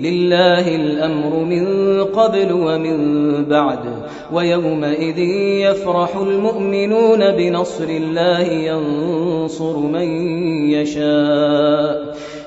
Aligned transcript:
لله 0.00 0.76
الأمر 0.76 1.44
من 1.44 1.64
قبل 2.04 2.52
ومن 2.52 3.44
بعد 3.44 3.78
ويومئذ 4.32 5.18
يفرح 5.68 6.16
المؤمنون 6.16 7.30
بنصر 7.30 7.88
الله 7.88 8.42
ينصر 8.42 9.78
من 9.78 10.08
يشاء. 10.70 12.16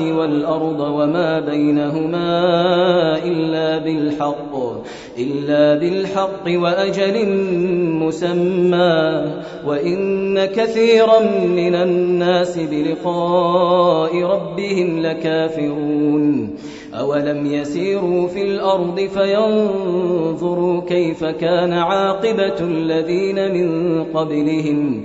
والأرض 0.00 0.80
وما 0.80 1.40
بينهما 1.40 2.30
إلا 3.24 3.78
بالحق 3.78 4.60
إلا 5.18 5.74
بالحق 5.74 6.44
وأجل 6.46 7.28
مسمى. 8.06 9.24
وإن 9.66 10.44
كثيرا 10.44 11.20
من 11.46 11.74
الناس 11.74 12.58
بلقاء 12.58 14.22
ربهم 14.22 14.98
لكافرون. 14.98 16.54
أولم 16.94 17.46
يسيروا 17.46 18.28
في 18.28 18.42
الأرض 18.42 19.00
فينظروا 19.00 20.80
كيف 20.80 21.24
كان 21.24 21.72
عاقبة 21.72 22.60
الذين 22.60 23.52
من 23.54 24.04
قبلهم. 24.04 25.04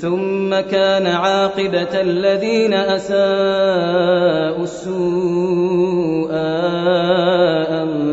ثم 0.00 0.60
كان 0.60 1.06
عاقبة 1.06 2.00
الذين 2.00 2.74
أساءوا 2.74 4.64
السوء. 4.64 6.30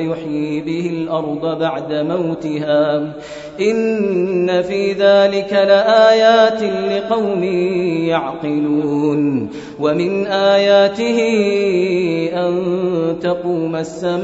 فيحيي 0.00 0.60
به 0.60 0.90
الأرض 0.92 1.58
بعد 1.58 1.92
موتها. 1.92 3.12
إن 3.60 4.62
في 4.62 4.92
ذلك 4.92 5.52
لآيات 5.52 6.62
لقوم 6.62 7.44
يعقلون. 8.08 9.48
ومن 9.80 10.26
آياته 10.26 11.18
أن 12.32 12.62
تقوم 13.22 13.76
السماء 13.76 14.20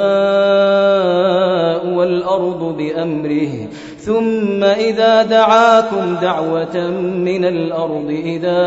والأرض 1.96 2.76
بأمره. 2.76 3.69
ثم 3.99 4.64
إذا 4.64 5.23
دعاكم 5.23 6.17
دعوة 6.23 6.90
من 7.00 7.44
الأرض 7.44 8.11
إذا 8.25 8.62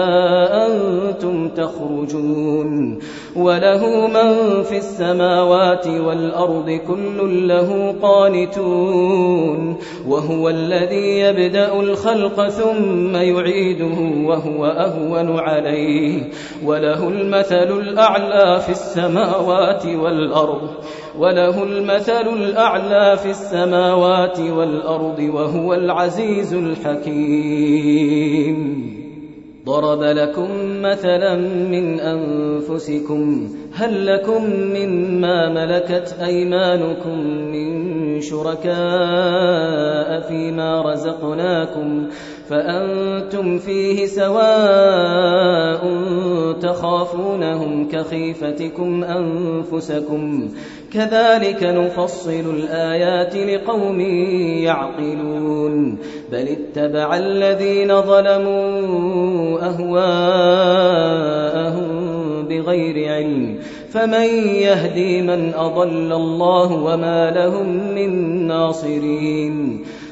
أنتم 0.67 1.49
تخرجون. 1.49 2.99
وله 3.35 4.07
من 4.07 4.63
في 4.63 4.77
السماوات 4.77 5.87
والأرض 5.87 6.79
كل 6.87 6.98
له 7.47 7.95
قانتون 8.01 9.77
وهو 10.07 10.49
الذي 10.49 11.19
يبدأ 11.19 11.79
الخلق 11.79 12.49
ثم 12.49 13.15
يعيده 13.15 14.25
وهو 14.25 14.65
أهون 14.65 15.39
عليه 15.39 16.21
وله 16.65 17.09
المثل 17.09 17.79
الأعلى 17.79 18.59
في 18.59 18.69
السماوات 18.69 19.85
والأرض 19.85 20.69
وله 21.19 21.63
المثل 21.63 22.27
الأعلى 22.27 23.17
في 23.17 23.29
السماوات 23.29 24.39
والأرض 24.39 25.19
وهو 25.19 25.73
العزيز 25.73 26.53
الحكيم. 26.53 28.09
ضرب 29.65 30.03
لكم 30.03 30.81
مثلا 30.81 31.35
من 31.71 31.99
أنفسكم 31.99 33.49
هل 33.79 34.05
لكم 34.05 34.43
مما 34.49 35.49
ملكت 35.49 36.15
أيمانكم 36.23 37.19
من 37.27 38.21
شركاء 38.21 38.69
فيما 40.27 40.81
رزقناكم 40.81 42.07
فأنتم 42.49 43.57
فيه 43.57 44.05
سواء 44.05 45.79
تخافونهم 46.61 47.87
كخيفتكم 47.87 49.03
أنفسكم 49.03 50.49
كذلك 50.93 51.63
نفصل 51.63 52.55
الآيات 52.55 53.35
لقوم 53.35 53.99
يعقلون 54.63 55.97
بل 56.31 56.47
اتبع 56.47 57.17
الذين 57.17 58.01
ظلموا 58.01 59.59
أهواءهم 59.67 60.99
بغير 62.49 63.13
علم. 63.13 63.55
فمن 63.89 64.47
يهدي 64.47 65.21
من 65.21 65.53
أضل 65.53 66.13
الله 66.13 66.71
وما 66.71 67.31
لهم 67.31 67.95
من 67.95 68.11
ناصرين. 68.47 69.79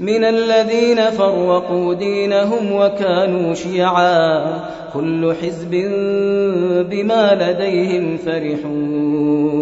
من 0.00 0.24
الذين 0.24 1.10
فرقوا 1.10 1.94
دينهم 1.94 2.72
وكانوا 2.72 3.54
شيعا. 3.54 4.44
كل 4.94 5.34
حزب 5.42 5.70
بما 6.90 7.34
لديهم 7.34 8.16
فرحون. 8.16 9.54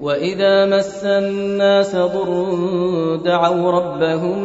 وإذا 0.00 0.66
مس 0.66 1.04
الناس 1.04 1.96
ضر 1.96 3.16
دعوا 3.24 3.70
ربهم 3.70 4.38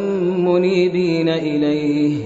منيبين 0.49 1.29
إليه. 1.29 2.25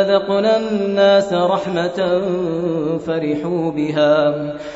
أذقنا 0.00 0.56
الناس 0.56 1.32
رحمة 1.32 2.22
فرحوا 3.06 3.70
بها. 3.70 4.34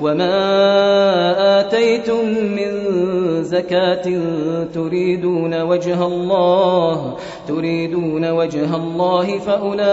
وما 0.00 1.60
آتيتم 1.60 2.24
من 2.56 2.70
زكاة 3.44 4.20
تريدون 4.74 5.62
وجه 5.62 6.06
الله 6.06 7.16
تريدون 7.48 8.30
وجه 8.30 8.76
الله 8.76 9.38
فأولئك 9.38 9.84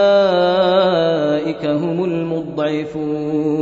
هم 1.65 2.03
المضعفون 2.03 3.61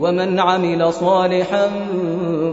ومن 0.00 0.40
عمل 0.40 0.92
صالحا 0.92 1.70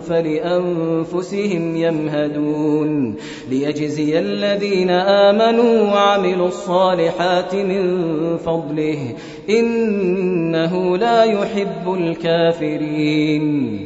فلأنفسهم 0.07 1.75
يمهدون. 1.75 3.15
ليجزي 3.49 4.19
الذين 4.19 4.89
آمنوا 4.89 5.81
وعملوا 5.81 6.47
الصالحات 6.47 7.55
من 7.55 8.07
فضله 8.37 9.13
إنه 9.49 10.97
لا 10.97 11.23
يحب 11.23 11.93
الكافرين. 11.93 13.79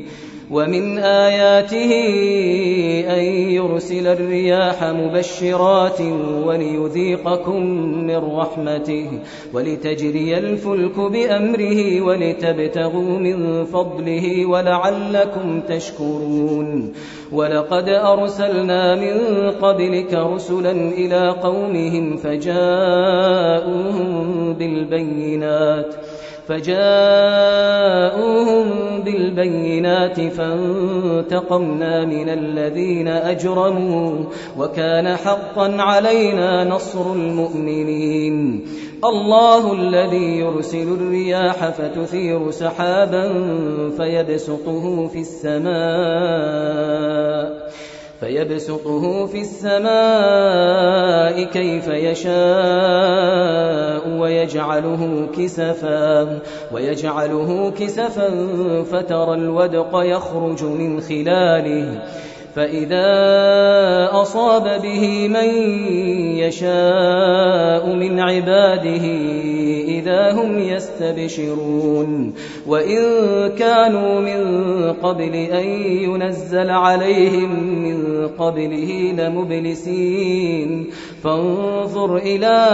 ومن 0.54 0.98
آياته 1.00 1.92
أن 3.10 3.24
يرسل 3.50 4.08
الرياح 4.08 4.84
مبشرات 4.84 6.02
وليذيقكم 6.46 7.66
من 8.08 8.18
رحمته 8.18 9.10
ولتجري 9.54 10.38
الفلك 10.38 11.00
بأمره 11.00 12.02
ولتبتغوا 12.02 13.20
من 13.20 13.66
فضله 13.66 14.46
ولعلكم 14.46 15.62
تشكرون. 15.62 16.94
ولقد 17.32 17.90
أرسلنا 17.90 18.96
من 18.96 19.52
قبلك 19.52 20.14
رسلا 20.14 20.72
إلى 20.72 21.30
قومهم 21.30 22.18
فجاءوهم 22.18 23.74
بالبينات. 24.54 25.96
فجاءوهم 26.48 28.24
بالبينات 29.02 30.22
فانتقمنا 30.22 32.06
من 32.06 32.30
الذين 32.30 33.08
أجرموا 33.08 34.12
وكان 34.60 35.16
حقا 35.16 35.82
علينا 35.82 36.64
نصر 36.64 37.14
المؤمنين. 37.14 38.66
الله 39.06 39.74
الذي 39.74 40.40
يرسل 40.40 40.88
الرياح 40.94 41.70
فتثير 41.70 42.52
سحابا 42.52 43.34
فيبسطه 43.98 45.08
في 45.08 45.20
السماء. 45.20 45.74
فيبسطه 48.24 49.26
في 49.26 49.42
السماء 49.42 49.84
كيف 51.44 51.88
يشاء 51.88 52.34
ويجعله 54.20 55.28
كسفا 55.38 56.40
ويجعله 56.74 57.72
كسفا 57.80 58.30
فترى 58.92 59.34
الودق 59.34 59.90
يخرج 59.94 60.64
من 60.64 61.02
خلاله. 61.02 62.02
فإذا 62.56 63.10
أصاب 64.12 64.82
به 64.82 65.28
من 65.28 65.50
يشاء 66.38 67.96
من 67.96 68.20
عباده 68.20 69.06
إذا 70.04 70.32
هم 70.32 70.60
يستبشرون. 70.60 72.34
وإن 72.68 73.04
كانوا 73.58 74.20
من 74.20 74.44
قبل 74.94 75.36
أن 75.36 75.68
ينزل 75.84 76.70
عليهم 76.70 77.84
من 77.84 78.28
قبله 78.28 79.14
لمبلسين. 79.18 80.90
فانظر 81.24 82.18
إلى 82.18 82.68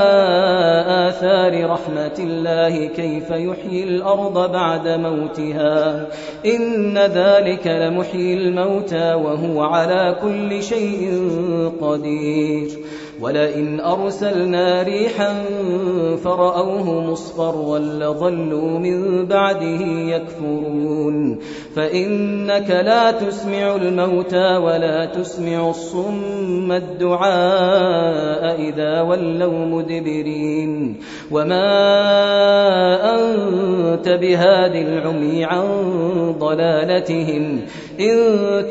آثار 1.08 1.70
رحمة 1.70 2.16
الله 2.20 2.86
كيف 2.86 3.30
يحيي 3.30 3.84
الأرض 3.84 4.52
بعد 4.52 4.88
موتها. 4.88 6.08
إن 6.46 6.98
ذلك 6.98 7.68
لمحيي 7.68 8.34
الموتى 8.34 9.14
وهو 9.14 9.62
على 9.62 10.16
كل 10.22 10.64
شيء 10.64 11.30
قدير. 11.82 12.70
ولئن 13.22 13.80
أرسلنا 13.80 14.84
ريحا 14.84 15.44
فرأوه 16.24 17.12
مصفرا 17.12 17.80
لظلوا 17.80 18.80
من 18.80 19.26
بعده 19.26 19.82
يكفرون 19.86 21.40
فإنك 21.76 22.70
لا 22.70 23.12
تسمع 23.12 23.76
الموتى 23.76 24.58
ولا 24.58 25.06
تسمع 25.06 25.70
الصم 25.70 26.72
الدعاء 26.72 28.62
إذا 28.62 29.02
ولوا 29.02 29.66
مدبرين 29.66 31.00
وما 31.32 31.70
أنت 33.16 34.10
بهاد 34.10 34.76
العمي 34.76 35.46
عن 35.46 35.66
ضلالتهم 36.40 37.62
إن 38.00 38.16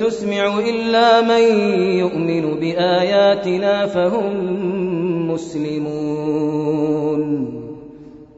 تسمع 0.00 0.58
إلا 0.58 1.20
من 1.20 1.70
يؤمن 1.98 2.60
بآياتنا 2.60 3.86
فهم 3.86 4.37
مسلمون 5.32 6.28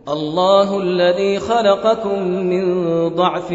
الله 0.08 0.82
الذي 0.82 1.38
خلقكم 1.38 2.22
من 2.22 2.64
ضعف 3.08 3.48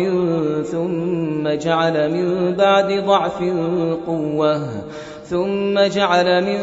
ثم 0.63 1.49
جعل 1.49 2.11
من 2.11 2.55
بعد 2.55 3.05
ضعف 3.05 3.43
قوة 4.07 4.61
ثم 5.23 5.79
جعل 5.79 6.43
من 6.43 6.61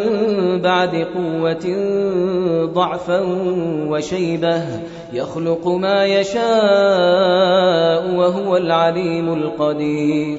بعد 0.62 0.94
قوة 0.94 1.76
ضعفا 2.64 3.20
وشيبة 3.88 4.62
يخلق 5.12 5.68
ما 5.68 6.06
يشاء 6.06 6.42
وهو 8.14 8.56
العليم 8.56 9.32
القدير. 9.32 10.38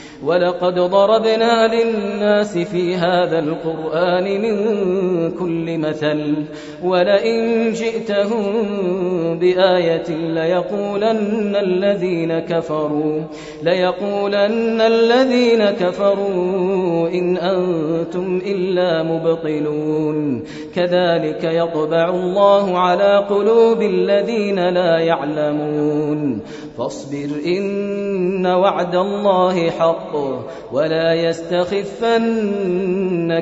ولقد 0.25 0.79
ضربنا 0.79 1.75
للناس 1.75 2.57
في 2.57 2.95
هذا 2.95 3.39
القرآن 3.39 4.41
من 4.41 4.55
كل 5.31 5.77
مثل 5.77 6.35
ولئن 6.83 7.71
جئتهم 7.73 8.43
بآية 9.39 10.09
ليقولن 10.09 11.55
الذين 11.55 12.39
كفروا 12.39 13.21
ليقولن 13.63 14.81
الذين 14.81 15.65
كفروا 15.65 17.09
إن 17.09 17.37
أنتم 18.01 18.41
إلا 18.45 19.03
مبطلون. 19.03 20.43
كذلك 20.75 21.43
يطبع 21.43 22.09
الله 22.09 22.77
على 22.77 23.25
قلوب 23.29 23.81
الذين 23.81 24.69
لا 24.69 24.99
يعلمون. 24.99 26.39
فاصبر 26.77 27.29
إن 27.45 28.45
وعد 28.45 28.95
الله 28.95 29.69
حق 29.69 30.15
ولا 30.73 31.13
يستخفنك 31.13 31.81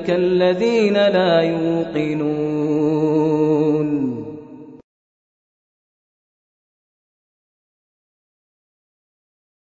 الذين 0.10 0.94
لا 0.94 1.42
يوقنون. 1.42 3.59